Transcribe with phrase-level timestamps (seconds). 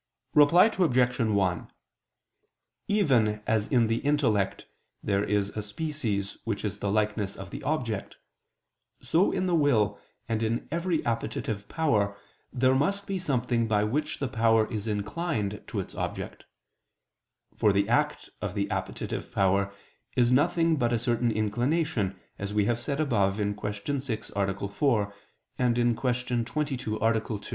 [0.33, 1.19] Reply Obj.
[1.19, 1.71] 1:
[2.87, 4.65] Even as in the intellect
[5.03, 8.17] there is a species which is the likeness of the object;
[8.99, 12.17] so in the will, and in every appetitive power
[12.51, 16.45] there must be something by which the power is inclined to its object;
[17.55, 19.71] for the act of the appetitive power
[20.15, 23.99] is nothing but a certain inclination, as we have said above (Q.
[23.99, 24.67] 6, A.
[24.67, 25.13] 4;
[25.63, 26.43] Q.
[26.43, 27.19] 22, A.
[27.19, 27.39] 2).